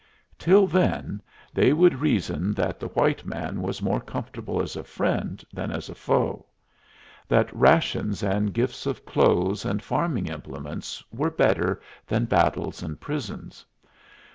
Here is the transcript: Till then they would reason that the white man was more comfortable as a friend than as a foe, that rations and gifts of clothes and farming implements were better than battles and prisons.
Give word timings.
Till 0.39 0.65
then 0.65 1.21
they 1.53 1.73
would 1.73 1.99
reason 2.01 2.53
that 2.55 2.79
the 2.79 2.87
white 2.87 3.23
man 3.23 3.61
was 3.61 3.83
more 3.83 3.99
comfortable 4.01 4.59
as 4.59 4.75
a 4.75 4.83
friend 4.83 5.45
than 5.53 5.69
as 5.69 5.89
a 5.89 5.93
foe, 5.93 6.47
that 7.27 7.55
rations 7.55 8.23
and 8.23 8.51
gifts 8.51 8.87
of 8.87 9.05
clothes 9.05 9.63
and 9.63 9.79
farming 9.83 10.25
implements 10.25 11.03
were 11.11 11.29
better 11.29 11.79
than 12.07 12.25
battles 12.25 12.81
and 12.81 12.99
prisons. 12.99 13.63